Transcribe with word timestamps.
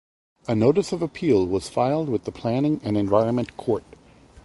A 0.47 0.55
notice 0.55 0.91
of 0.93 1.03
appeal 1.03 1.45
was 1.45 1.69
filed 1.69 2.09
with 2.09 2.23
the 2.23 2.31
Planning 2.31 2.81
and 2.83 2.97
Environment 2.97 3.55
Court. 3.55 3.83